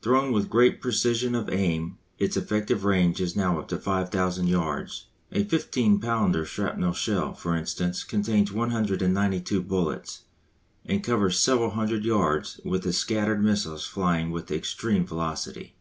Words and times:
Thrown 0.00 0.32
with 0.32 0.48
great 0.48 0.80
precision 0.80 1.34
of 1.34 1.50
aim 1.50 1.98
its 2.18 2.34
effective 2.34 2.86
range 2.86 3.20
is 3.20 3.36
now 3.36 3.58
up 3.58 3.68
to 3.68 3.76
5000 3.78 4.46
yards. 4.46 5.08
A 5.32 5.44
15 5.44 6.00
pounder 6.00 6.46
shrapnell 6.46 6.94
shell, 6.94 7.34
for 7.34 7.54
instance, 7.54 8.02
contains 8.02 8.50
192 8.50 9.60
bullets, 9.60 10.22
and 10.86 11.04
covers 11.04 11.38
several 11.38 11.72
hundred 11.72 12.06
yards 12.06 12.58
with 12.64 12.84
the 12.84 12.92
scattered 12.94 13.44
missiles 13.44 13.84
flying 13.86 14.30
with 14.30 14.50
extreme 14.50 15.06
velocity. 15.06 15.74